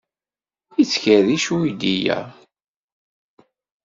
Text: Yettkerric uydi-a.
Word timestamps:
Yettkerric 0.77 1.45
uydi-a. 1.55 2.19